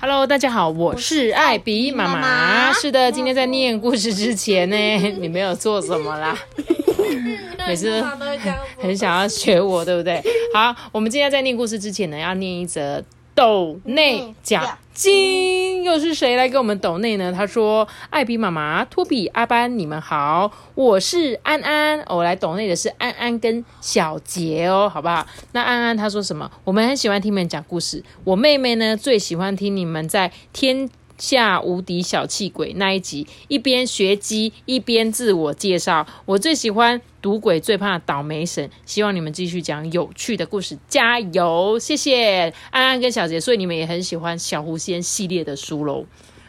[0.00, 2.22] ！Hello，大家好，我是艾比妈妈妈。
[2.22, 4.76] 妈是的，今天在念故事之前呢，
[5.20, 6.34] 你没有做什么啦？
[7.68, 8.02] 每次
[8.78, 10.22] 很想要学我，对不对？
[10.54, 15.82] 好，我们今天在念故事之前呢，要念一则斗内奖金。
[15.82, 17.32] 又是谁来给我们斗内呢？
[17.32, 22.04] 他说：“艾比妈妈、托比、阿班，你们好，我是安安。
[22.06, 25.26] 我来斗内的是安安跟小杰哦，好不好？
[25.52, 26.50] 那安安他说什么？
[26.64, 28.04] 我们很喜欢听你们讲故事。
[28.24, 30.88] 我妹妹呢最喜欢听你们在天。”
[31.20, 36.06] 下无敌小气鬼那一集，一边学鸡一边自我介绍。
[36.24, 38.68] 我最喜欢赌鬼，最怕倒霉神。
[38.86, 41.78] 希望你们继续讲有趣的故事，加油！
[41.78, 46.06] 谢谢安安跟小杰，所以你们也很喜欢小狐仙系列的书喽。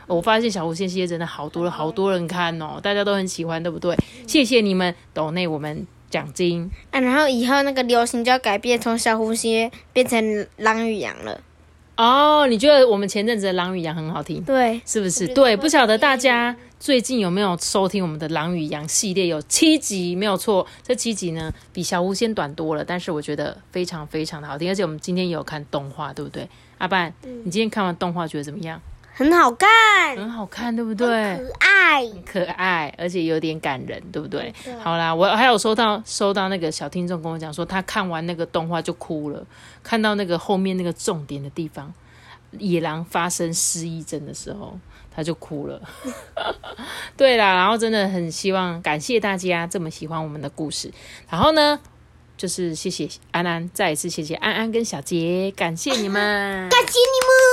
[0.08, 3.96] 我发现小狐仙系列真的好多好多人看哦，大家都很喜欢，对不对？
[4.26, 6.72] 谢谢你们抖内我们奖金。
[6.92, 11.42] 啊，然后以后那个流行就要改变，从小狐仙变成狼与羊了。
[12.02, 14.44] 哦，你觉得我们前阵子的狼与羊很好听？
[14.44, 15.28] 对，是不是？
[15.28, 20.66] 对，不晓得大家最近有没有收听我们的《狼与羊》系列，有七集，没有错。
[20.82, 24.68] 这七集呢，比小巫仙短多了，但是我觉得非常非常的好听。
[24.68, 26.50] 而且我们今天也有看动画，对不对？
[26.80, 28.82] 阿半，你今天看完动画觉得怎么样？
[29.14, 31.08] 很好看，很好看，对不对？
[31.08, 34.54] 可爱，可爱，而且有点感人，对不对？
[34.82, 39.46] 好啦，我还有收到收到那个小听众跟我讲说，他看完那个动画就哭了，
[39.84, 41.94] 看到那个后面那个重点的地方，
[42.58, 44.80] 野狼发生失忆症的时候，
[45.14, 45.82] 他就哭了。
[47.18, 50.92] 对啦，然后真的很希望感谢大家这么喜欢我们的故事，
[51.30, 51.80] 然后呢，
[52.38, 56.70] 就是谢谢安安，再一次谢谢安安跟小杰，感谢你们。
[56.72, 57.51] 感谢你们。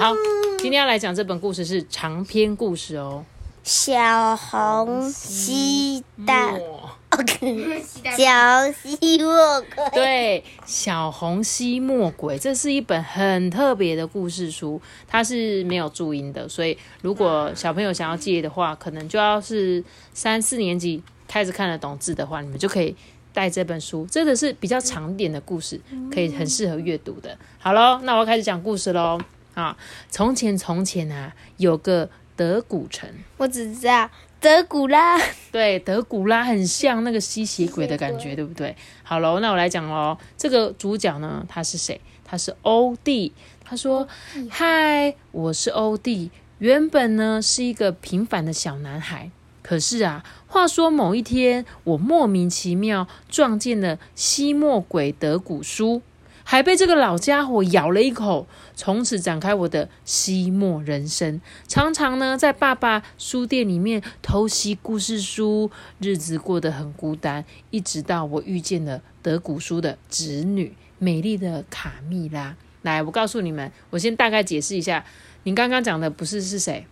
[0.00, 0.14] 耶好，
[0.56, 3.22] 今天要来讲这本故事是长篇故事哦。
[3.62, 6.96] 小红西蛋，哇
[8.16, 19.84] 小西莫鬼，对，小红溪魔鬼，这是一本很特别的故事书，它是没有注音的，所以如果小朋友想要借的话，可能就要是
[20.14, 22.96] 三四年级开始看得懂字的话，你们就可以
[23.34, 25.78] 带这本书，真的是比较长点的故事，
[26.10, 27.36] 可以很适合阅读的。
[27.58, 29.20] 好喽，那我要开始讲故事喽。
[29.60, 29.76] 啊，
[30.08, 33.08] 从前从前啊，有个德古城。
[33.36, 34.10] 我只知道
[34.40, 35.18] 德古拉，
[35.52, 38.74] 对，德古拉很像那个吸血鬼的感觉，对不对？
[39.02, 40.16] 好喽，那我来讲喽。
[40.36, 42.00] 这个主角呢，他是谁？
[42.24, 43.32] 他是欧弟。
[43.62, 44.08] 他说
[44.50, 46.32] ：“嗨，我是欧弟。
[46.58, 49.30] 原本呢是一个平凡的小男孩，
[49.62, 56.02] 可是啊，话说某一天，我莫名其妙撞见了吸墨鬼德古书。”
[56.50, 61.40] 还被这个老家伙咬了一口，从此展开我的吸墨人生。
[61.68, 67.44] 常常呢，在爸爸书店里面偷袭故事书，日子过得很孤单。
[67.70, 72.56] 一直到我遇见了德古书的侄女，美丽的卡蜜拉。
[72.82, 75.04] 来，我告诉你们，我先大概解释一下，
[75.44, 76.84] 你刚刚讲的不是是谁？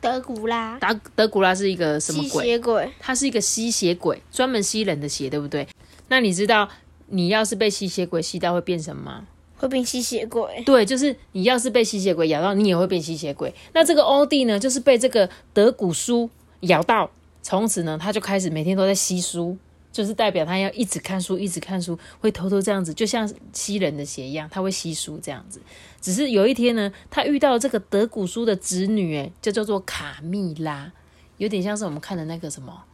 [0.00, 2.44] 德古拉，德德古拉是一个什么吸鬼？
[2.44, 5.68] 血鬼，他是一个吸血鬼，专门吸人的血，对不对？
[6.08, 6.68] 那你知道
[7.08, 9.26] 你要是被吸血鬼吸到会变什么吗？
[9.56, 10.62] 会变吸血鬼。
[10.64, 13.52] 对，就是你要是被吸血鬼咬到，你也会变吸血鬼。
[13.72, 16.30] 那这个欧弟呢，就是被这个德古书
[16.60, 17.10] 咬到，
[17.42, 19.56] 从此呢，他就开始每天都在吸书，
[19.90, 25.60] 就是代表他要一直看书，一直看书，会偷偷这样子，就像吸人的血一样，他会吸书这样子。
[26.00, 30.92] 只是有一天呢，他遇到这个德古书的侄女，哎，就叫做卡蜜拉，
[31.38, 32.84] 有点像是我们看的那个什么，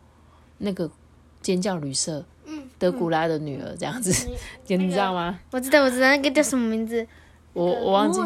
[0.56, 0.90] 那个
[1.42, 2.24] 尖叫旅社，
[2.84, 4.28] 德古拉的女儿这样子，
[4.68, 5.40] 你知道吗？
[5.50, 7.06] 我知道，我知道那个叫什么名字？
[7.54, 8.20] 我我忘记。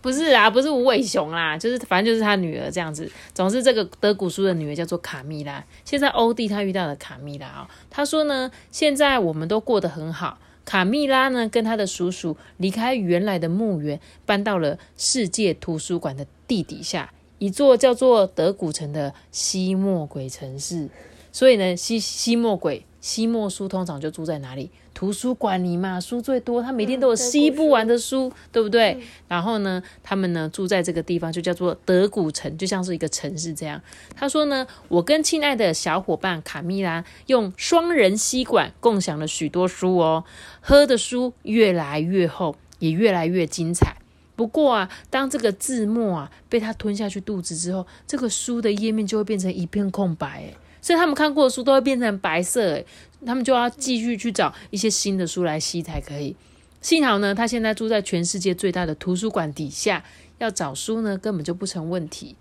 [0.00, 3.10] 不是啊，不是无尾熊啦，就是反正就是他女儿这样子。
[3.34, 5.64] 总之，这个德古书的女儿叫做卡蜜拉。
[5.84, 10.38] 现在欧弟他遇到了卡蜜拉哦，他说呢，现在我们都过得很好。
[10.64, 20.88] 卡蜜拉呢，跟他的叔叔离开原来的墓园，搬到了世界图书馆的地底下一座叫做德古城的吸墨鬼城市。
[21.32, 24.70] 所以呢，吸吸墨鬼、吸墨书通常就住在哪里？
[24.92, 29.00] 图书馆里嘛，书最多，他每天都有吸不完的书，对不对？
[29.28, 33.80] 然后呢，他们呢住在这个地方，就叫做德古城，就像是一个城市这样。
[34.14, 40.24] 他说呢，我跟亲爱的小伙伴卡蜜拉用双人吸管共享了许多书哦，
[40.60, 43.96] 喝的书越来越厚，也越来越精彩。
[44.36, 52.84] 不过啊，当这个字幕啊被他吞下去肚子之后，这个书的页面就会变成一片空白，哎，所以他们看过的书都会变成白色，哎，
[53.26, 56.34] 他们就要继续去找一些新的书来吸才可以。
[56.80, 60.02] 幸好呢，他现在住在全世界最大的图书馆底下，
[60.38, 62.36] 要找书呢根本就不成问题。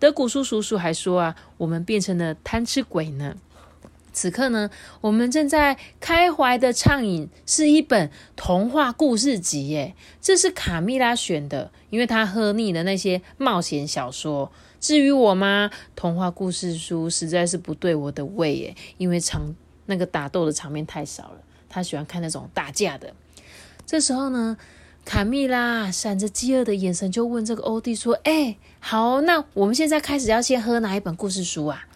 [0.00, 3.36] 德古叔叔叔还说啊，我们变成了贪吃鬼呢。
[4.12, 4.70] 此刻呢，
[5.00, 9.94] 我们正在开怀的畅饮，是一本童话故事集耶。
[10.20, 14.52] 这是卡蜜拉选的，因为她喝腻了那些冒险小说。
[14.84, 15.70] 至于我吗？
[15.96, 19.54] 童话故事书实在是不对我的胃耶，因为场
[19.86, 21.38] 那个打斗的场面太少了。
[21.70, 23.14] 他喜欢看那种打架的。
[23.86, 24.58] 这时候呢，
[25.02, 31.86] 卡蜜拉闪着饥饿的眼神就问这个欧弟说：“哎，好，那我们现在开始要先喝哪一本故事书啊？”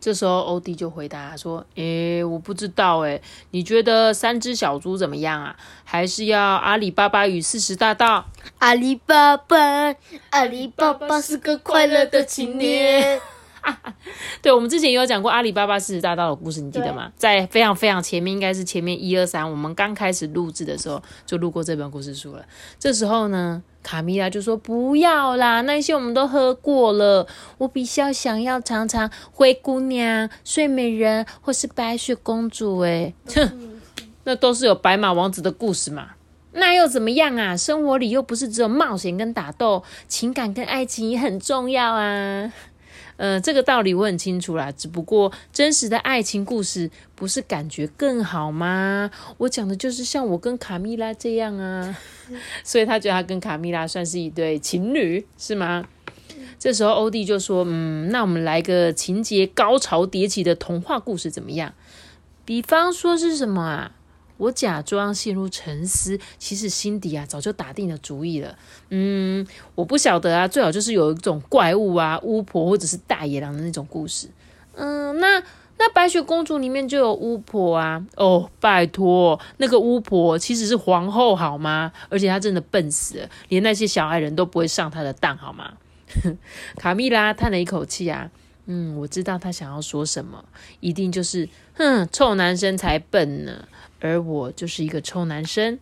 [0.00, 3.20] 这时候，欧弟就回答说：“诶，我不知道，诶，
[3.50, 5.54] 你觉得三只小猪怎么样啊？
[5.84, 8.24] 还是要阿里巴巴与四十大盗？
[8.58, 9.94] 阿里巴巴，
[10.30, 13.20] 阿里巴巴是个快乐的青年。
[14.40, 17.12] ”对，我们之前也有讲过阿里巴巴四十大盗的故事，你记得吗？
[17.14, 22.42] 在非常非常前面，应该是前面一二三，我们刚开始录制的时候就录过这本故事书了。
[22.78, 27.26] 这时候呢，卡米拉就说：“不要啦，那些我们都喝过了。
[27.58, 33.80] 我比较想要尝尝灰姑娘、睡美人或是白雪公主。”哎，哼，
[34.24, 36.10] 那都是有白马王子的故事嘛？
[36.52, 37.56] 那又怎么样啊？
[37.56, 42.52] 生活里又不是只有冒险跟打斗，情感跟爱情也很重要啊。
[43.22, 44.72] 嗯，这个道理我很清楚啦。
[44.72, 49.10] 只不过真实的爱情故事不是感觉更好吗？
[49.36, 51.94] 我讲的就是像我跟卡蜜拉这样啊，
[52.64, 55.86] 所以他觉得他跟卡蜜拉算是一对情侣，是吗？
[56.58, 61.74] 这时候欧弟就说：“嗯，那我们来个情节高潮迭起的童话故事怎么样？
[62.46, 63.92] 比方说是什么啊？”
[64.40, 68.56] 我假装陷入沉思，其实心底啊早就打定了主意了。
[68.88, 74.28] 嗯，我不晓得啊，最好就是有一种怪物啊、巫婆或者是大野狼的那种故事。
[74.74, 75.42] 嗯，那
[75.78, 78.06] 那白雪公主里面就有巫婆啊。
[78.16, 81.92] 哦，拜托，那个巫婆其实是皇后好吗？
[82.08, 85.74] 而且她真的笨死了，连那些小矮人都不会上她的当好吗？
[86.76, 88.30] 卡蜜拉叹了一口气啊，
[88.66, 90.44] 嗯，我知道她想要说什么，
[90.80, 93.68] 一定就是，哼，臭男生才笨呢。
[94.00, 95.78] 而我就是一个臭男生，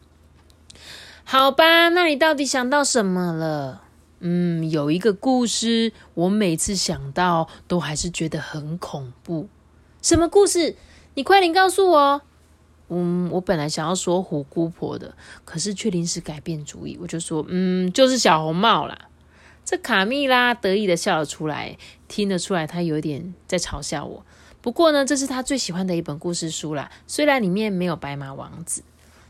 [1.24, 1.88] 好吧？
[1.90, 3.82] 那你到底想到什么了？
[4.20, 9.48] 嗯，有一个故事，我每次想到都还是觉得很恐怖。
[10.02, 10.76] 什么故事？
[11.14, 12.22] 你快点告诉我。
[12.88, 15.14] 嗯，我本来想要说虎姑婆的，
[15.44, 19.08] 可是却临时改变主意，我就说，嗯，就是小红帽啦。
[19.64, 21.76] 这卡蜜拉得意的笑了出来，
[22.08, 24.24] 听得出来她有点在嘲笑我。
[24.60, 26.90] 不过呢，这是他最喜欢的一本故事书啦。
[27.06, 28.82] 虽然里面没有白马王子，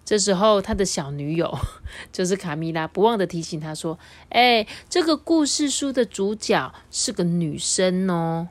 [0.05, 1.59] 这时候他的小女友
[2.11, 3.99] 就是卡米拉，不忘的提醒他说
[4.31, 8.49] ：“哎，这个故事书的主角是个女生哦。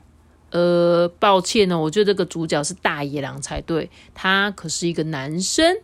[0.50, 5.78] 呃，抱歉哦，我觉得这个主角是大野狼才对，他可是一个男生。”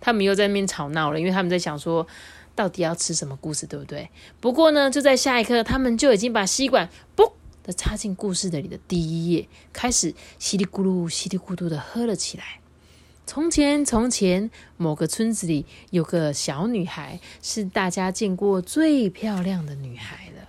[0.00, 2.06] 他们又在那边吵闹了，因为他们在想说，
[2.54, 4.10] 到底要吃什么故事，对不对？
[4.38, 7.32] 不过呢，就在下一刻，他们就已经把吸管嘣。
[7.64, 12.60] 的插进故事的里的第一页，开始稀里咕噜、稀里咕噜的喝了起来。
[13.26, 20.48] 从前，从前，某个村子里有个小女孩，是大家见过最漂亮的女孩了。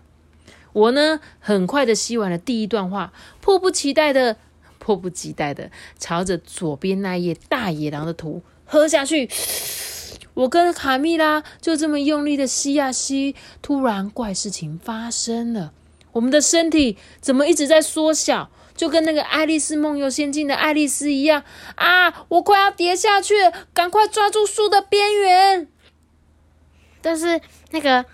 [0.73, 4.35] 我呢，很快的吸完了第一段话，迫不及待的、
[4.77, 9.29] 迫不及待的朝着左边那页大野狼的图喝下去。
[10.33, 15.71] 我跟卡蜜拉就这么用力的吸呀吸，突然怪事情发生了。
[16.15, 21.43] 我们的身体怎么一直在缩小，就跟那个《爱丽丝梦游仙境》的爱丽丝一样
[21.75, 22.25] 啊！
[22.29, 23.33] 我快要跌下去，
[23.73, 25.67] 赶快抓住树的边缘。
[27.01, 27.41] 但是
[27.71, 28.05] 那个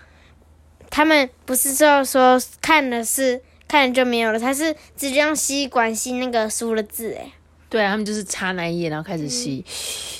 [0.90, 7.32] 他们不是说说看的是看就没有了，他是直接用吸管吸那个书的字，哎，
[7.70, 9.64] 对啊，他们就是插那一页，然后开始吸，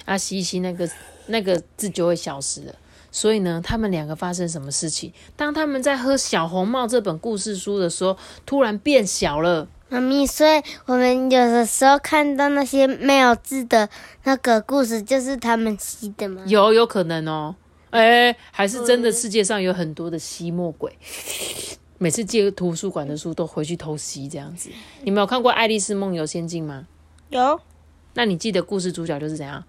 [0.05, 0.89] 啊，吸一吸那个
[1.27, 2.75] 那个字就会消失了。
[3.13, 5.13] 所以呢，他们两个发生什么事情？
[5.37, 9.69] 当他们在喝《小红帽》这本故事书的时候，突然变小了。
[9.91, 13.91] 妈咪，所以我们有的时候看到那些没有字的
[14.25, 16.43] 那个故事，就是他们吸的吗？
[16.47, 17.55] 有，有可能哦。
[17.91, 20.99] 哎，还是真的，世界上有很多的吸墨鬼，
[21.99, 24.71] 每次借图书馆的书都回去偷袭这样子。
[25.03, 26.87] 你们有看过《爱丽丝梦游仙境》吗？
[27.29, 27.61] 有。
[28.15, 29.63] 那你记得故事主角就是怎样？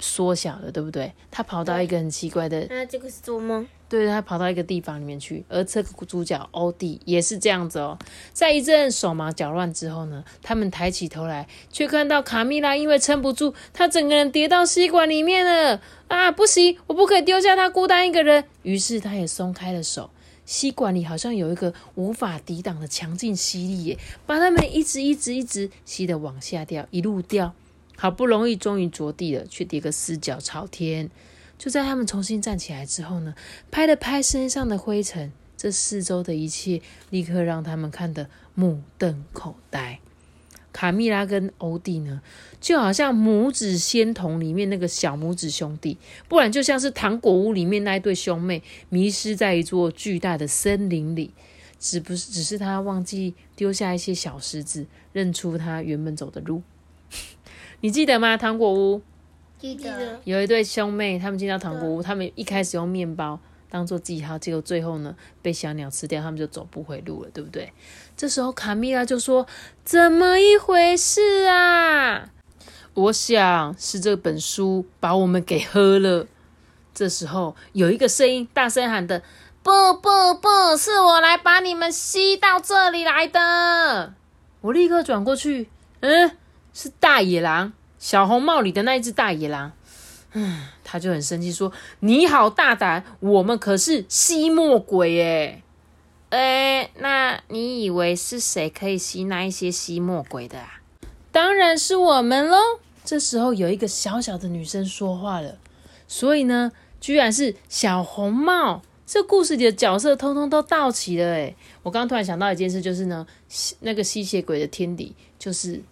[0.00, 1.12] 缩小了，对不对？
[1.30, 3.66] 他跑到一个很奇怪的，那这个是做梦。
[3.88, 7.98] 对，他跑到一个地方里面去，而这个主角欧弟也是这样子哦。
[8.32, 15.80] 在一阵手忙脚乱之后呢，他们抬起头来，却看到卡米拉因为撑不住，她整个人跌到吸管里面了。
[16.06, 18.44] 啊，不行，我不可以丢下她孤单一个人。
[18.62, 20.10] 于是他也松开了手，
[20.46, 27.52] 吸管里好像有一个无法抵挡的强劲吸力耶，把他们一直一直一直吸的往下掉，一路掉，
[28.00, 31.10] 好不容易终于着地了，却跌个四脚朝天。
[31.58, 33.34] 就在他们重新站起来之后呢，
[33.70, 36.80] 拍了拍身上的灰尘，这四周的一切
[37.10, 40.00] 立刻让他们看得目瞪口呆。
[40.72, 42.22] 卡蜜拉跟欧弟呢，
[42.58, 51.34] 就好像拇指仙童里面那个小拇指兄弟，不然就像是糖果屋里面那一对兄妹，迷失在一座巨大的森林里。
[51.78, 56.62] 只不是，只是他忘记丢下一些小石子，认出他原本走的路。
[57.80, 58.36] 你记得吗？
[58.36, 59.02] 糖果屋。
[59.58, 67.72] 记得有一对兄妹，他们进到糖果屋，他们一开始用面包当做记号，结果最后呢被小鸟吃掉，他们就走不回路了，对不对？
[68.16, 69.46] 这时候卡米拉就说
[69.84, 72.30] ：“怎么一回事啊？”
[72.94, 76.26] 我想是这本书把我们给喝了。
[76.92, 79.22] 这时候有一个声音大声喊的
[79.62, 84.14] ：“不不不是我来把你们吸到这里来的！”
[84.62, 85.68] 我立刻转过去，
[86.00, 86.36] 嗯，
[86.72, 87.72] 是大野狼。
[87.98, 89.72] 小红帽里的那一只大野狼，
[90.32, 95.62] 嗯，他就很生气，说：“你好大胆，我们可是吸墨鬼耶！”
[96.30, 100.80] 哎，那你以为是谁可以吸那一些吸墨鬼的啊？
[101.30, 102.56] 当然是我们喽！
[103.04, 105.58] 这时候有一个小小的女生说话了，
[106.08, 106.72] 所以呢，
[107.02, 108.80] 居然是小红帽。
[109.06, 111.54] 这故事里的角色通通都到齐了哎！
[111.82, 113.26] 我刚突然想到一件事，就是呢，
[113.80, 115.82] 那个吸血鬼的天敌就是。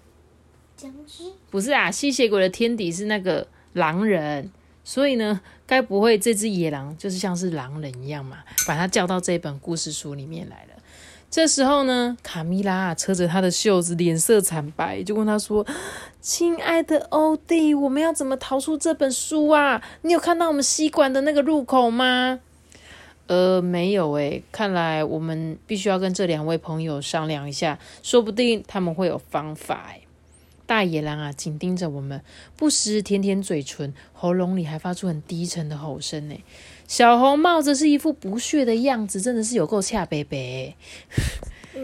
[1.50, 4.50] 不是啊，吸血鬼的天敌是那个狼人，
[4.84, 8.38] 所以呢，该不会这只野狼就是像是狼人一样嘛？
[8.66, 10.82] 把他叫到这本故事书里面来了。
[11.30, 15.66] 这时候呢，卡米拉扯着他的袖子，脸色惨白，就问他说
[16.22, 19.82] ：“亲爱的欧弟，我们要怎么逃出这本书啊？
[20.00, 22.40] 你有看到我们吸管的那个入口吗？”
[23.28, 30.07] 呃，没有诶，看来我们必须要跟这两位朋友商量一下，说不定他们会有方法诶。
[30.68, 32.22] 大野狼啊，紧盯着我们，
[32.54, 36.44] 不时舔舔嘴唇，喉咙里还发出很低沉的吼声呢。
[36.86, 40.76] 小红帽则是一副不屑的样子，真的是有够恰北北。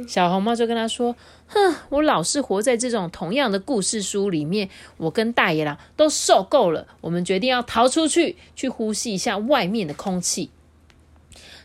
[0.06, 1.16] 小红帽就跟他说
[1.48, 6.86] ：“哼，我老是活在这种同样的故事书里面，我跟大野狼都受够了。
[7.00, 10.50] 我们决定要逃出去，去呼吸一下外面的空气。”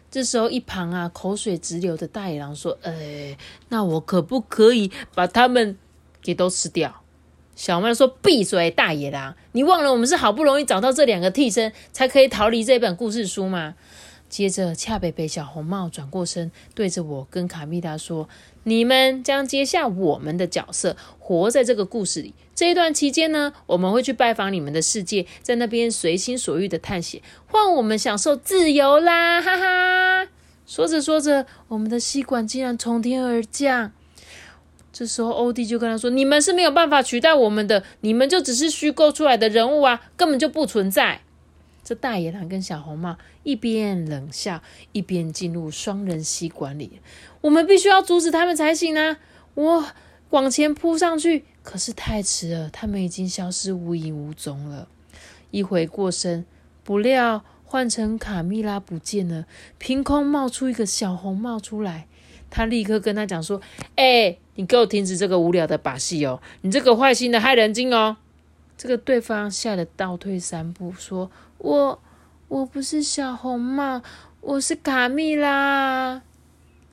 [0.09, 5.77] 这时候，一旁啊口水直流的大野狼说：“哎，那我可不可以把他们
[6.21, 7.03] 给都吃掉？”
[7.59, 9.35] 小麦说：“闭嘴，大野狼！
[9.51, 13.75] 你忘了我们是好不容易找到这两个替身，才可以逃离这本故事书吗？”
[14.29, 18.29] 接着，恰北北小红帽转过身，对着我跟卡米达说
[18.63, 22.33] ：“你们将接下我们的角色，活在这个故事里。
[22.55, 30.29] 这一段期间呢，我们会去拜访你们的世界，在那边随心所欲的探险，换我们享受自由啦！”哈哈。
[30.65, 33.91] 说着说着，我们的吸管竟然从天而降。
[34.99, 41.21] 这时候，欧弟就跟他说：“你们是没有办法取代我们的，你们就只是虚构出来的人物啊，根本就不存在。”
[41.85, 46.99] 这大野狼跟小红帽一边冷笑，一边进入双人吸管里。
[47.39, 49.19] 我们必须要阻止他们才行啊！
[49.53, 49.85] 我
[50.31, 54.89] 往前扑上去，可是太迟了，他们已经消失无影无踪了。
[55.51, 56.45] 一回过身，
[56.83, 59.45] 不料换成卡蜜拉不见了，
[59.77, 62.07] 凭空冒出一个小红帽出来。
[62.51, 63.61] 他立刻跟他讲说
[63.95, 66.41] ：“哎，你给我停止这个无聊的把戏哦！
[66.63, 68.17] 你这个坏心的害人精哦！”
[68.77, 72.01] 这个对方吓得倒退三步，说：“我
[72.49, 74.01] 我不是小红帽，
[74.41, 76.21] 我是卡蜜拉。”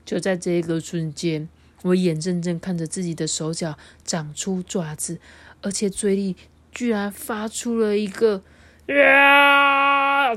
[0.06, 1.48] 就在这一个瞬间，
[1.82, 5.18] 我眼睁睁看着自己的手脚长出爪子，
[5.60, 6.36] 而且嘴里
[6.70, 8.42] 居然发出了一个
[8.86, 10.36] 啊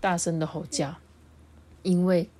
[0.00, 0.96] 大声的吼叫，
[1.82, 2.30] 因为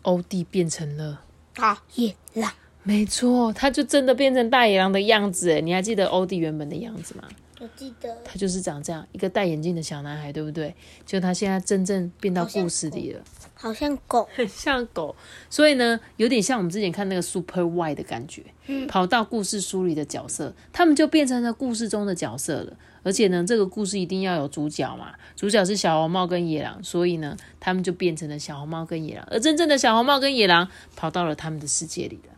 [0.00, 1.20] 欧弟变成了。
[1.52, 2.50] 大野狼，
[2.84, 5.60] 没错，他就真的变成大野狼的样子哎！
[5.60, 7.28] 你还记得欧弟原本的样子吗？
[7.60, 10.74] 我记得，他就是长这样，一个戴眼镜的小男孩，对不对？
[11.06, 13.22] 就他现在真正变到故事里了，
[13.54, 15.14] 好像狗，很像狗，
[15.48, 18.42] 所以呢，有点像我们之前看那个 Super Y 的感觉，
[18.88, 22.76] 跑到故事书里的角色，他们就变成了故事中的角色了。
[23.04, 32.31] 而且呢，这个故事一定要有主角嘛，主角是小红帽跟野狼，所以呢，他们就变成了小红帽跟野狼，而真正的小红帽跟野狼跑到了他们的世界里了。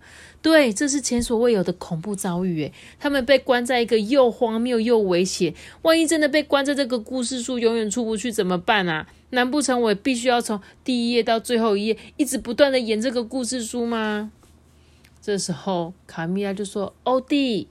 [0.45, 2.65] 对，这是前所未有的恐怖遭遇。
[2.65, 9.07] 诶，他们被关在一个又荒谬又危险，万一真的被关在这个故事书，永远出不去怎么办啊？
[9.31, 14.33] 难不成我必须要从第一页到最后一页，一直不断的演这个故事书吗？
[15.23, 17.69] 这时候，卡米拉就说：“欧弟，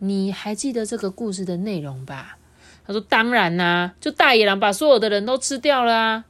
[0.00, 2.36] 你还记得这个故事的内容吧？”
[2.86, 6.24] 他说：“当然啦，就大野狼把所有的人都吃掉了！”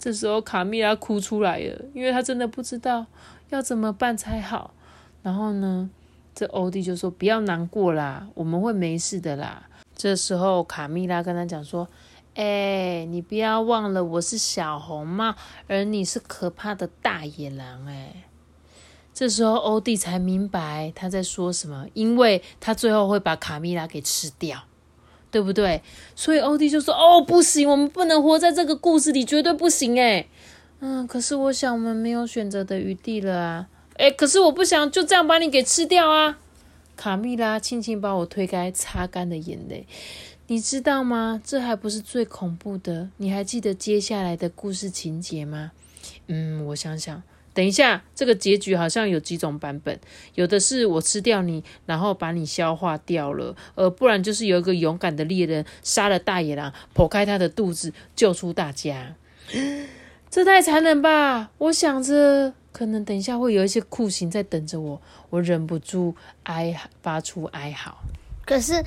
[0.00, 3.04] 这时候，卡米拉哭出来了，因为他真的不知道
[3.50, 4.73] 要怎么办才好。
[5.24, 5.90] 然后呢，
[6.36, 11.88] 这欧弟就说：“不要难过啦，我们会没事的啦。”这时候，卡蜜拉跟他讲说
[12.36, 15.34] ：“哎，你不要忘了，我是小红帽，
[15.66, 18.24] 而你是可怕的大野狼。”哎，
[19.12, 24.62] 这时候欧弟才明白他在说什么，因为他最后会把卡蜜拉给吃掉。
[25.30, 25.82] 对不对？
[26.14, 30.28] 所以欧弟就说：“哦，不行，我们不能活在这个故事里，绝对不行！”哎，
[30.78, 33.68] 嗯，可是我想我们没有选择的余地了啊！
[33.96, 36.38] 哎，可是我不想就这样把你给吃掉啊！
[36.96, 39.86] 卡蜜拉轻轻把我推开，擦干了眼泪。
[40.46, 41.40] 你知道吗？
[41.44, 43.08] 这还不是最恐怖的。
[43.16, 45.72] 你还记得接下来的故事情节吗？
[46.26, 47.22] 嗯，我想想。
[47.54, 49.98] 等一下，这个结局好像有几种版本，
[50.34, 59.14] 有的是我吃掉你，然后把你消化掉了，呃，不然就是有一个勇敢的猎人杀了大野狼，剖开他的肚子，救出大家。
[60.28, 61.52] 这太残忍吧！
[61.58, 65.00] 我想着，可能等一下会有一些酷刑在等着我，
[65.30, 67.96] 我忍不住哀发出哀嚎。
[68.44, 68.84] 可是。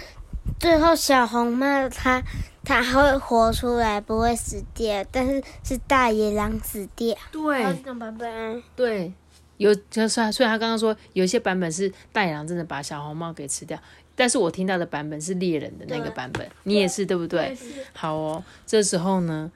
[0.62, 2.24] 最后，小红帽它
[2.64, 7.14] 它会活出来，不会死掉，但是是大野狼死掉。
[7.34, 8.64] 对，这种版本。
[8.74, 9.12] 对，
[9.58, 13.78] 有就算虽然他刚刚说有一些版本是大野狼真的把小红帽给吃掉，
[14.16, 17.54] 但是我听到的版本是猎人的那个版本，你也是对不对？
[17.92, 19.52] 好哦，这时候呢，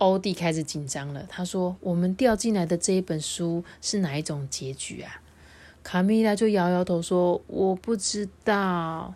[0.00, 5.20] 欧弟开始紧张了，他说：“我们掉进来的这一本书是哪一种结局啊？”
[5.84, 9.12] 卡米拉就摇摇头说：“我不知道。”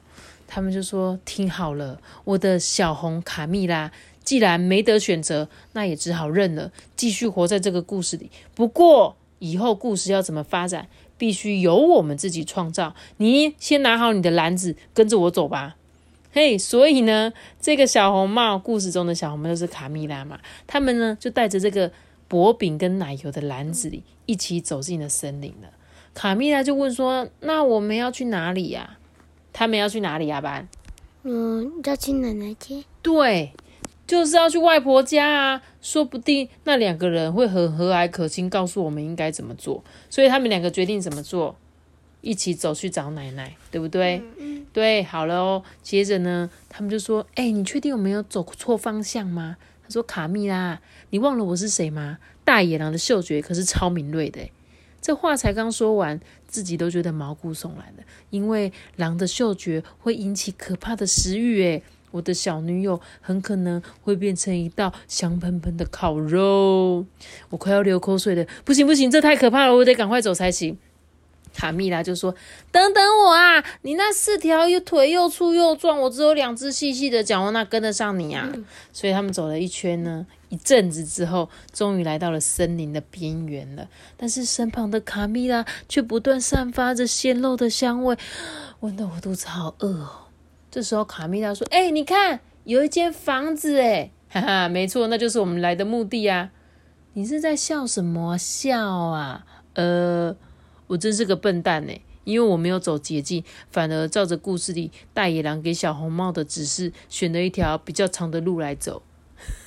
[0.47, 3.91] 他们就说：“听好了，我的小红卡蜜拉，
[4.23, 8.31] 既然没得选择，那也只好认了，继续活在这个故事里。
[8.55, 12.95] 不过以后故事要怎么发展，必须由我们自己创造。
[13.17, 15.77] 你先拿好你的篮子，跟着我走吧。”
[16.35, 20.41] 嘿，所以呢，这个小红帽故事中的小红帽就是卡蜜拉嘛。
[20.67, 21.93] 他们呢就带着这个
[22.27, 25.69] 薄饼跟奶油的篮子里，一起走进了森林了。
[26.13, 28.99] 卡蜜拉就问说：“那我们要去哪里呀？”
[29.55, 30.41] 他们要去哪里啊？
[30.41, 30.69] 班？
[31.23, 32.85] 嗯，要去奶奶家。
[33.01, 33.53] 对，
[34.05, 35.63] 就是要去外婆家啊。
[35.81, 39.85] 说不定那两个人会很和蔼可亲，告诉我们应该怎么做。
[40.11, 41.55] 所以他们两个决定怎么做，
[42.25, 44.23] 一起走去找奶奶，对不对？
[44.39, 44.65] 嗯。
[44.73, 45.63] 对，好了哦。
[45.83, 52.19] 接着呢，他们就说：“哎，你确定我没有走错方向吗？”他说：“卡蜜拉，你忘了我是谁吗？
[52.45, 54.41] 大野狼的嗅觉可是超敏锐的。”
[55.01, 61.63] 这话才刚说完，自己都觉得毛骨悚然的，因为狼的嗅觉会引起可怕的食欲。
[61.63, 67.05] 诶，我的小女友很可能会变成一道香喷喷的烤肉，
[67.51, 68.47] 我快要流口水了。
[68.65, 70.79] 不行不行，这太可怕了，我得赶快走才行。
[71.55, 72.35] 卡蜜拉就说
[72.71, 78.53] ：“等等我啊，你那四条又腿又粗又壮，我只有两只细细的脚，我哪跟得上你啊？”
[78.93, 80.27] 所以他们走了一圈呢。
[80.51, 83.89] 一阵子之后，终于来到了森林的边缘了。
[84.17, 88.17] 但是身旁的卡蜜拉却不断散发着鲜肉的香味，
[88.79, 90.11] 闻得我肚子好饿哦。
[90.71, 96.51] 这时候卡蜜拉说：“哎，你看，有一间房子哎，哈哈，没错，那就是我们来的目的啊。”
[97.15, 99.45] 你是在笑什么笑啊？
[99.75, 100.37] 呃，
[100.87, 101.93] 我真是个笨蛋呢，
[102.25, 109.03] 因为我没有走捷径，反而照着故事里大野狼给小红帽的指示，选了一条比较长的路来走。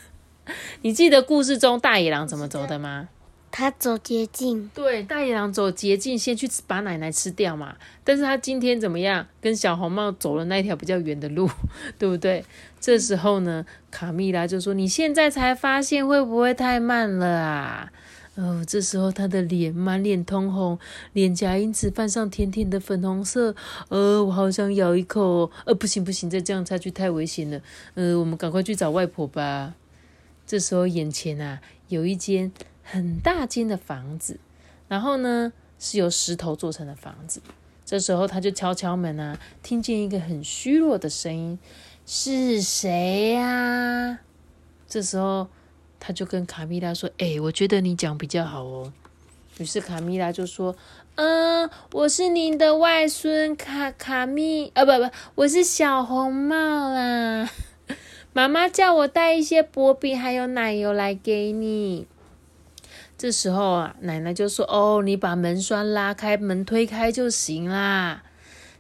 [0.81, 3.09] 你记得故事中大野狼怎么走的吗？
[3.49, 4.69] 他走捷径。
[4.75, 7.75] 对，大野狼走捷径，先去把奶奶吃掉嘛。
[8.03, 9.25] 但是他今天怎么样？
[9.41, 11.49] 跟小红帽走了那条比较远的路，
[11.97, 12.45] 对不对？
[12.79, 17.91] 这时候呢，卡蜜拉就说：“你现在才发现，会不会太慢了啊？”
[18.37, 20.77] 哦，这时候他的脸满脸通红，
[21.13, 23.55] 脸颊因此泛上甜甜的粉红色。
[23.89, 25.49] 呃，我好想咬一口。
[25.65, 27.59] 呃，不行不行，再这样下去太危险了。
[27.95, 29.73] 呃，我们赶快去找外婆吧。
[30.45, 32.51] 这时候，眼前啊有一间
[32.83, 34.39] 很大间的房子，
[34.87, 37.41] 然后呢是由石头做成的房子。
[37.83, 41.57] 这时候，他就敲敲门啊，听见一个很虚弱的声音
[42.05, 44.19] ：“是谁呀？”
[44.87, 45.47] 这时候，
[45.99, 48.93] 他就跟卡米拉说：“哎，我觉得你讲比较好哦。”
[49.57, 50.75] 于是卡米拉就说
[51.15, 56.55] ：“嗯，我是您的外孙卡卡米，啊不不，我是小红帽
[56.89, 57.49] 啦。”
[58.33, 62.05] 妈妈叫我带一些薄饼还有奶油来给你。
[63.17, 68.23] 这时候啊，奶奶就说：“哦，你把门栓拉开，门推开就行啦。”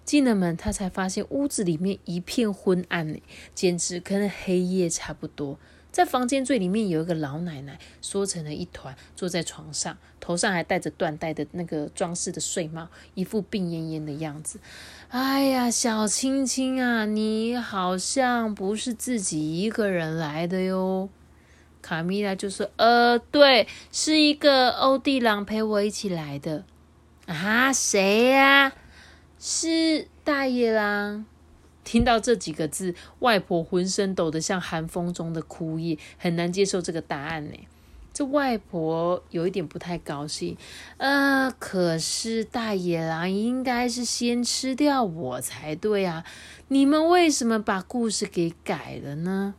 [0.05, 3.19] 进了门，他才发现屋子里面一片昏暗呢，
[3.53, 5.57] 简直跟黑夜差不多。
[5.97, 14.59] 在房间最里面有一个老奶奶，缩成了一团，坐在床上，头上还戴着缎带的那个装饰的睡帽，一副病恹恹的样子。
[15.07, 21.09] 哎呀，小青青啊，你好像不是自己一个人来的哟。
[21.81, 26.63] 卡米拉就说：“呃，对，是一个欧弟郎陪我一起来的。
[27.25, 28.71] 啊，谁呀？
[29.39, 31.25] 是大野狼。”
[31.87, 37.53] 听到这几个字，外婆浑身抖得像寒风中的枯叶，很难接受这个答案呢。
[38.13, 40.57] 这外婆有一点不太高兴。
[40.97, 46.25] 呃，可是大野狼应该是先吃掉我才对啊！
[46.67, 49.55] 你们为什么把故事给改了呢？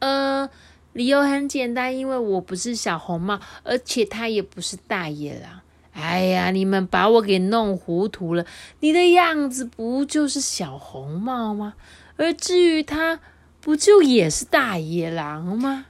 [0.00, 0.50] 呃，
[0.94, 5.60] 理由很简单，因为我不是小红帽，而且他也不是大野狼。
[5.98, 8.44] 哎呀，你们把我给弄糊涂了！
[8.80, 11.72] 你的样子不就是小红帽吗？
[12.16, 13.18] 而至于他，
[13.62, 15.86] 不就也是大野狼吗？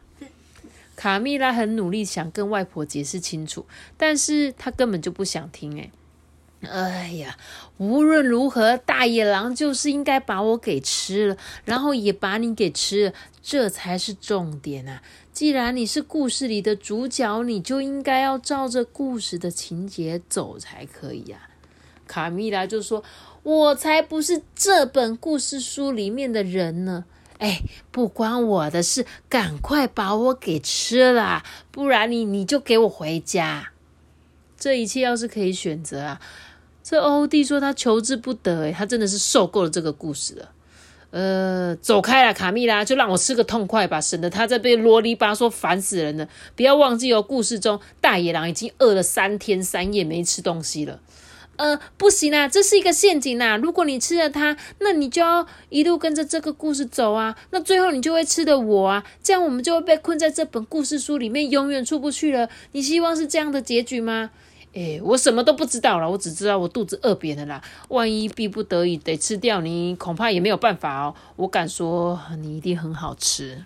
[0.94, 3.66] 卡蜜拉很努力想跟外婆解释清楚，
[3.96, 5.78] 但是她根本就不想听。
[5.78, 5.90] 哎，
[6.62, 7.36] 哎呀，
[7.76, 15.02] 无论如何，大野狼就是应该把我给吃了，然后也把你给吃了，这才是重点啊！
[15.32, 21.50] 既然你是故事里的主角，你就应该要照着故事的情节走才可以呀。
[22.06, 23.04] 卡米拉就说
[23.44, 27.04] ：“我才不是这本故事书里面的人呢！
[27.38, 33.72] 哎，不关我的事，赶快把我给吃了，不然你你就给我回家。
[34.58, 36.20] 这一切要是可以选择啊，
[36.82, 40.50] 这欧弟说他求之不得，诶他真的是受够了这个故事了。”
[41.12, 46.28] 呃，走开了，卡蜜拉，就让我吃个痛快吧，省得他在被啰里吧嗦，烦死人了。
[46.54, 51.00] 不要忘记哦，故事中大野狼已经饿了三天三夜没吃东西了。
[51.56, 53.56] 呃，不行啊，这是一个陷阱呐！
[53.56, 62.50] 如果你吃了它，那你就要一路跟着这个故事走啊，那最后你就会吃的我啊，这样我们就会被困在这本故事书里面，永远出不去了。
[62.72, 64.32] 你希望是这样的结局吗？
[64.76, 67.62] 哎，我什么都不知道了，我只知道我肚子饿扁了啦。
[67.88, 71.14] 万一逼不得已得吃掉你，恐怕也没有办法哦。
[71.36, 73.64] 我敢说，你一定很好吃。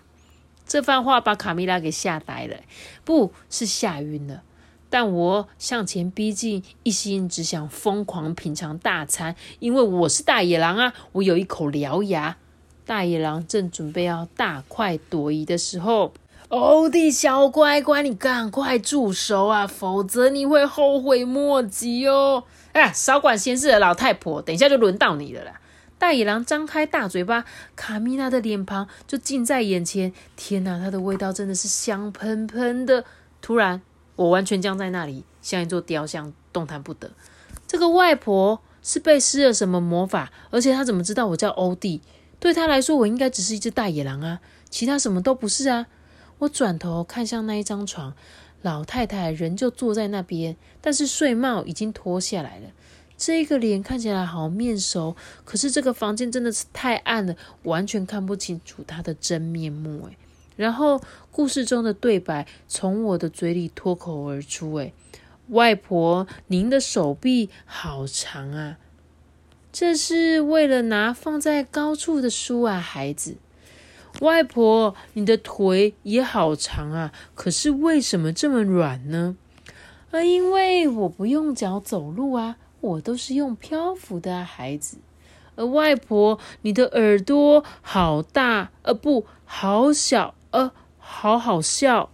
[0.65, 2.55] 这番话把卡米拉给吓呆了，
[3.03, 4.43] 不是吓晕了。
[4.89, 10.93] 但我向前逼近，一心只想疯狂品尝大餐，因为我是大野狼啊！
[11.11, 12.37] 我有一口獠牙。
[12.85, 16.13] 大野狼正准备要大快朵颐的时候。
[16.51, 22.43] 欧弟小乖乖，你赶快住手啊，否则你会后悔莫及哦！
[22.73, 25.61] 哎，少管闲事的老太婆，等一下就轮到你了啦！
[25.97, 27.45] 大野狼张开大嘴巴，
[27.77, 30.11] 卡米拉的脸庞就近在眼前。
[30.35, 33.05] 天哪，它的味道真的是香喷喷的！
[33.41, 33.81] 突然，
[34.17, 37.11] 我完全僵在那里，像一座雕像，动弹不得。
[37.65, 40.29] 这个外婆是被施了什么魔法？
[40.49, 42.01] 而且她怎么知道我叫欧弟？
[42.41, 45.87] 对她来说，我应该只是一只大野狼啊，其他什么都不是啊！
[46.41, 48.15] 我转头看向那一张床，
[48.63, 52.69] 老太太仍旧坐在那边，但是睡帽已经脱下来了。
[53.15, 60.07] 这个脸看起来好面熟，可是这个房间真的是太暗了，完全看不清楚她的真面目。
[60.07, 60.17] 诶
[60.55, 60.99] 然后
[61.31, 64.93] 故事中的对白从我的嘴里脱口而出：“诶
[65.49, 68.77] 外婆，您的手臂好长啊，
[69.71, 73.35] 这是为了拿放在高处的书啊，孩子。”
[74.19, 79.35] 外婆，你的腿也好长啊，可是为什么这么软呢？
[80.11, 84.97] 啊，因为我不用脚走路啊，我都是用漂浮的啊，孩子。
[85.55, 92.09] 呃，外婆，你的耳朵好大，呃，不好小，呃，好好笑。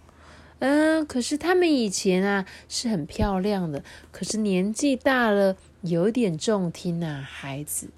[0.60, 7.90] 嗯，可是他们以前啊是很漂亮的，可是年纪大了，有点重听啊，孩子。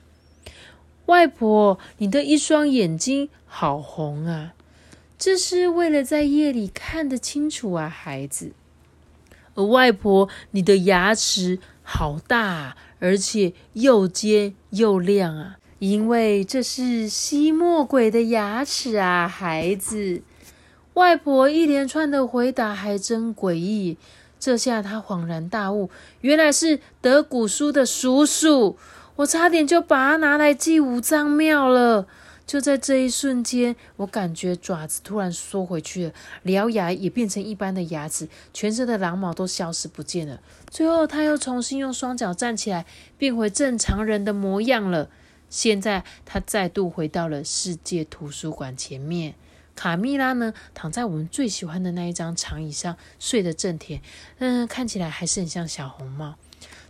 [1.11, 4.55] 外婆，你的一双眼睛好红啊！
[5.19, 8.53] 这是为了在夜里看得清楚啊，孩子。
[9.57, 15.57] 而外婆，你的牙齿好大，而且又尖又亮啊！
[15.81, 20.23] 因为这是吸墨鬼的牙齿啊，孩子。
[20.95, 23.99] 外婆一连串的回答还真诡异。
[24.39, 28.79] 这下他恍然大悟，原来是德古书的叔叔。
[29.21, 32.07] 我差点就把它拿来祭五脏庙了。
[32.47, 36.13] 就在这一瞬间，我感觉爪子突然缩回去了，
[36.45, 40.41] 獠牙也变成一般的牙齿，全身的狼毛都消失不见了。
[40.69, 42.87] 最后，他又重新用双脚站起来，
[43.19, 45.09] 变回正常人的模样了。
[45.49, 49.35] 现在，他再度回到了世界图书馆前面。
[49.77, 54.01] 卡蜜拉呢，躺在我们最喜欢的那一张长椅上，睡得正甜，
[54.39, 56.35] 嗯，看起来还是很像小红帽。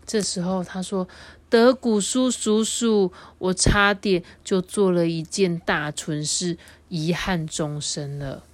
[0.06, 1.06] 这时候，他说
[1.50, 6.56] ：“德古叔叔叔，我差点就做了一件大蠢事，
[6.88, 8.44] 遗憾终生了。”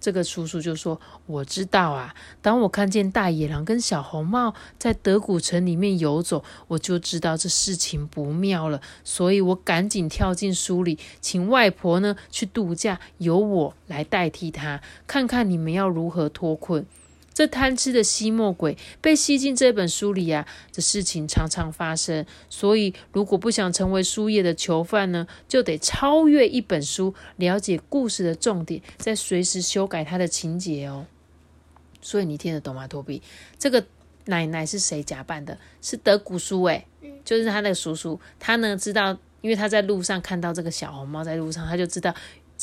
[0.00, 16.84] 这个叔叔就说：“我知道啊，当我看见大野狼跟小红帽在德古城里面游走，我就知道这事情不妙了，所以我赶紧跳进书里，请外婆呢去度假，由我来代替她，看看你们要如何脱困。”
[17.34, 22.24] 这贪吃的吸墨鬼被吸进这本书里呀，这事情常常发生。
[22.48, 31.06] 所以，如果不想成为书页的囚犯呢，就得超越一本书，了解故事的重点，再随时修改它的情节哦。
[32.00, 33.20] 所以你听得懂吗，托比？
[33.58, 33.84] 这个
[34.26, 35.58] 奶奶是谁假扮的？
[35.82, 36.86] 是德古书诶，
[37.24, 38.20] 就是他的叔叔。
[38.38, 42.14] 他呢知道，因为他在路上看到这个小红帽在路上，他就知道。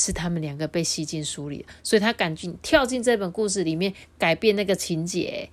[0.01, 5.47] 是他们两个被吸进书里，所以他赶紧跳进这本故事里面改变那个情节。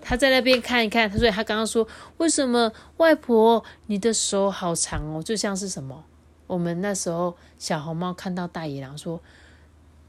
[0.00, 1.86] 他在那边看一看，他所以他刚刚说
[2.18, 5.22] ：“为什么外婆你的手好长哦？
[5.22, 6.04] 就像是什么？”
[6.48, 9.20] 我们那时候小红帽看到大野狼说：“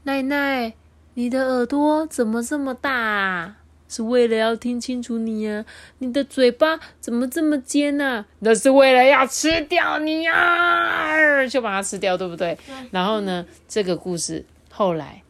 [0.02, 0.74] 奶奶，
[1.14, 3.58] 你的耳朵怎么这么大？”啊
[3.94, 5.64] 是为了要听清楚你呀，
[5.98, 8.24] 你的嘴巴怎么这么尖呢？
[8.40, 12.58] 那是为了要吃掉你呀，就把它吃掉，对不对？
[12.90, 15.22] 然后呢，这个故事后来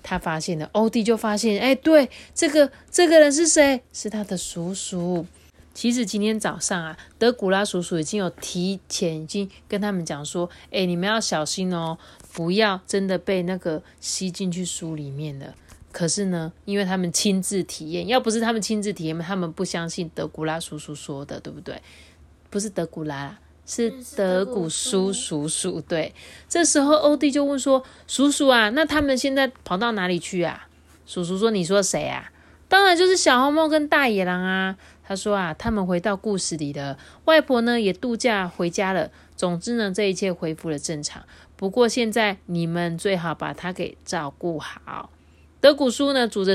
[0.00, 3.82] 他发现了，欧弟就发现，哎，对，这个这个人是谁？
[3.92, 5.26] 是他的叔叔。
[5.74, 11.98] 其实今天早上啊，德古拉叔叔已经有提前已经跟他们讲说，哎，你们要小心哦，
[12.32, 15.54] 不要真的被那个吸进去书里面了。
[15.98, 21.82] 可是呢，因为他们亲自体验，要不是他们亲自体验，他们不相信德古拉叔叔说的，对不对？
[22.50, 25.80] 不是德古拉，是德古叔叔叔。
[25.80, 26.14] 对，
[26.48, 30.68] 这时候欧弟就问说：“叔叔啊，那他们现在跑到哪里去啊？”
[31.04, 32.30] 叔叔说：“你说谁啊？
[32.68, 39.10] 当然就是小红帽跟大野狼啊。”他说：“啊，他们回到故事里了，外婆呢也度假回家了。
[39.34, 41.24] 总之呢，这一切恢复了正常。
[41.56, 45.10] 不过现在你们最好把他给照顾好。”
[45.60, 46.54] 德古叔呢，指着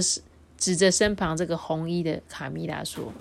[0.58, 3.14] 指着身旁这个红衣的卡米拉说：“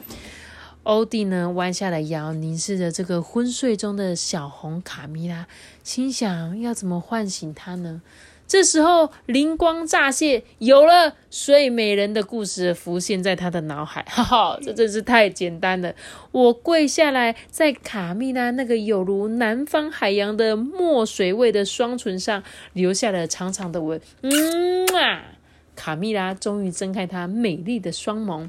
[0.85, 5.47] 欧弟呢，弯下了腰，凝视着这个昏睡中的小红卡米拉，
[5.83, 8.01] 心想要怎么唤醒她呢？”
[8.49, 14.05] 这时候灵光乍现，有了睡美人的故事浮现在他的脑海。
[14.11, 15.95] 哈哈，这真是太简单了！
[16.33, 22.43] 我跪下来，在卡米拉那个有如南方海洋的墨水味的双唇上
[22.75, 23.99] 留下了长长的吻。
[24.21, 25.32] 嗯啊！
[25.75, 28.49] 卡蜜拉终于睁开她美丽的双眸，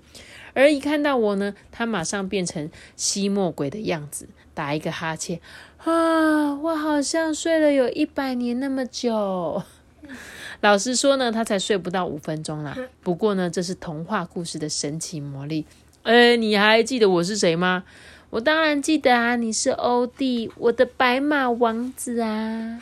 [0.53, 5.39] 而一看到我呢，她马上变成吸墨鬼的样子，打一个哈欠。
[5.77, 9.63] 啊，我好像睡了有一百年那么久。
[10.61, 12.77] 老实说呢，她才睡不到五分钟啦。
[13.01, 15.65] 不过呢，这是童话故事的神奇魔力。
[16.03, 17.83] 哎，你还记得我是谁吗？
[18.29, 22.81] 我当然记得啊，你是欧弟，我的白马王子啊。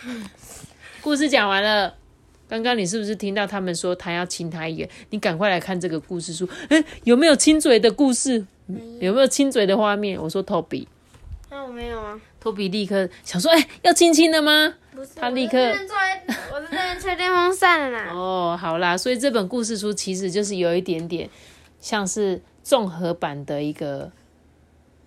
[1.02, 2.01] 故事讲完了。
[2.52, 4.90] 刚刚你是不是听到他们说他要亲他一眼？
[5.12, 8.46] 你赶快来看这个故事书，哎，有没有亲嘴的故事？
[9.00, 10.22] 有没有亲嘴的画面？
[10.22, 10.86] 我说托比，
[11.50, 12.20] 那我没有啊。
[12.42, 14.74] 托比立刻想说，哎，要亲亲的吗？
[14.94, 18.12] 不是，他立刻，我在那边吹电风扇了啦。
[18.12, 21.30] 哦，好啦，所以这本故事书其实就是有一点点
[21.80, 24.12] 像是综合版的一个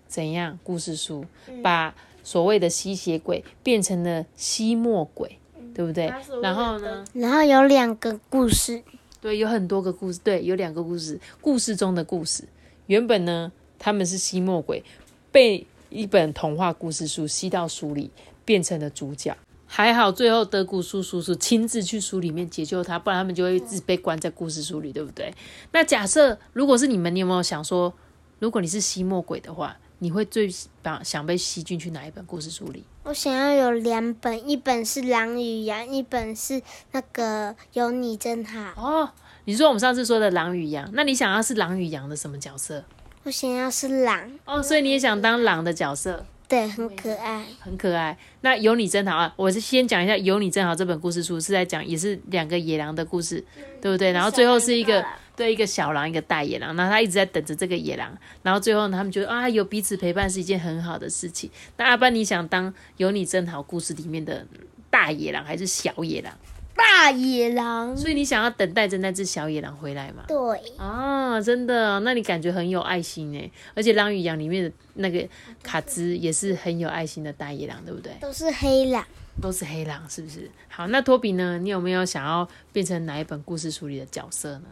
[0.08, 1.26] 怎样故事书，
[1.62, 5.36] 把所谓的吸血鬼变成了吸墨鬼。
[5.74, 6.12] 对不对？
[6.40, 7.04] 然后呢？
[7.12, 8.82] 然后有两个故事。
[9.20, 10.20] 对，有很多个故事。
[10.22, 12.44] 对，有两个故事，故事中的故事。
[12.86, 14.84] 原本呢，他们是吸墨鬼，
[15.32, 18.10] 被一本童话故事书吸到书里，
[18.44, 19.36] 变成了主角。
[19.66, 25.34] 还好，最后德古叔叔是亲自去书里面解救他，不然他们就会一直被关在故事书里，对不对？
[25.72, 27.92] 那假设如果是你们，你有没有想说，
[28.38, 29.76] 如果你是吸墨鬼的话？
[30.00, 32.84] 你会最把想被吸进去哪一本故事书里？
[33.04, 36.62] 我想要有两本，一本是《狼与羊》，一本是
[36.92, 38.72] 那个有你真好。
[38.76, 39.10] 哦，
[39.44, 42.82] 你说我们上次说的《狼与羊》，那你想要是《狼与羊》的什么角色？
[43.24, 44.32] 我想要是狼。
[44.46, 46.24] 哦，所以你也想当狼的角色？
[46.48, 48.16] 对，很可爱，很可爱。
[48.40, 49.30] 那有你真好啊！
[49.36, 53.44] 我是先讲一下《有你真好》这本故事书是在讲，也是两个野狼的故事，
[53.82, 54.12] 对不对？
[54.12, 55.04] 然后最后是一个。
[55.36, 61.50] 对一个小狼，一个大野狼，然后他一直在等着这个野狼，然后最后呢，他们觉得啊，有彼此陪伴是一件很好的事情。
[61.76, 64.46] 那阿班，你想当有你真好故事里面的
[64.90, 66.32] 大野狼还是小野狼？
[66.76, 67.96] 大野狼。
[67.96, 70.24] 所以你想要等待着那只小野狼回来吗？
[70.26, 70.36] 对，
[70.76, 75.26] 啊，真的，那你感觉很有爱心哎，而且《狼与羊》里面的那个
[75.62, 78.12] 卡兹也是很有爱心的大野狼，对不对？
[78.20, 79.04] 都是黑狼。
[79.42, 80.48] 都是黑狼，是不是？
[80.68, 81.58] 好，那托比呢？
[81.58, 84.66] 你有没有想要变成哪一本故事书里的角色呢？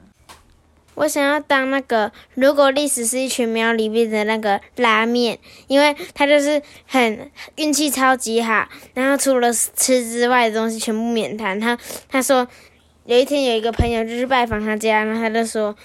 [0.95, 11.59] 我想要当那个，如果历史是一群喵里面的那个拉面，因为他就是很运气超级好，然后除了吃之外的东西全部免谈。
[11.59, 11.79] 他
[12.09, 12.47] 他说
[13.07, 15.77] 有一天有一个朋友就是拜访他家，然后他就说。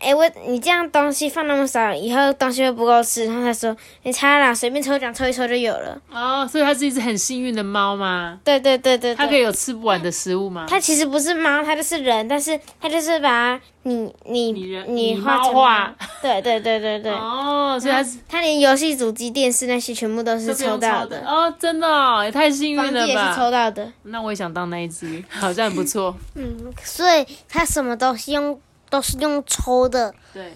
[0.00, 3.26] 哎，我你这样东西放那么少，以后东西会不够吃。
[3.26, 8.40] 然后他说：“你猜啦，随便抽奖抽一抽就有了。”哦，所以它是一只很幸运的猫吗？
[8.42, 9.14] 对对对对。
[9.14, 10.64] 它可以有吃不完的食物吗？
[10.68, 14.52] 它其实不是猫，它就是人，但是它就是把你你
[14.88, 15.94] 你画画。
[16.22, 17.12] 对对对对对。
[17.12, 21.20] 哦，所以它它连游戏主机、电视那些全部都是抽到的。
[21.26, 23.06] 哦，真的哦，也太幸运了吧！
[23.06, 23.86] 也是抽到的。
[24.04, 26.16] 那我也想当那一只，好像很不错。
[26.36, 28.58] 嗯，所以它什么东西用
[28.90, 30.12] 都是用抽的。
[30.34, 30.52] 对。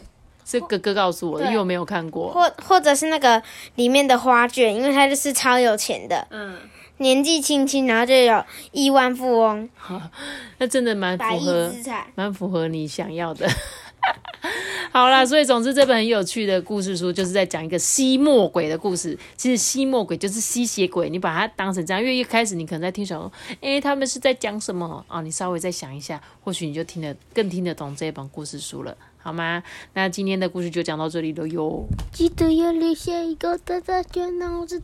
[0.47, 2.31] 是哥哥告诉我的，因为我没有看过。
[2.31, 3.43] 或或者是那个
[3.77, 6.59] 里面的花卷，因为他就是超有钱的，嗯，
[6.99, 9.67] 年纪轻轻，然后就有亿万富翁，
[10.61, 11.73] 那真的蛮符合，
[12.15, 13.49] 蛮符合你想要的。
[14.97, 19.19] 好啦，所以总之这本很有趣的故事书，就是在讲一个吸墨鬼的故事。
[19.37, 25.21] 其实吸墨鬼就是吸血鬼，你把它当成这样，因为一开始你可能在听小说，哎，他们是在讲什么啊？
[25.21, 28.97] 你稍微再想一下，或许你就听得更听得懂这一本故事书了。
[29.19, 29.65] 好吗？
[29.95, 31.85] 那今天的故事就讲到这里了哟。
[32.13, 34.81] 记得要留下一个大大圈，让我知。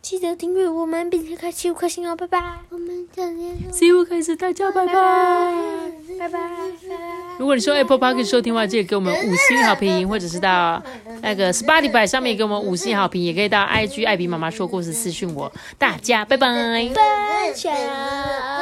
[0.00, 2.40] 记得订阅我们，并且开启五颗星哦，拜拜。
[2.70, 4.94] 我们下天，See you 开始，大家拜拜，
[6.18, 6.38] 拜拜。
[7.38, 10.82] 如果你说 Apple Park 收听的话，记得给我们五星好评，或者是到
[11.20, 15.52] 那个 Spotify 上面给我们五星好评，也可以到 IG 艾比妈妈说故事私讯我。
[15.76, 18.58] 大家拜拜，拜拜。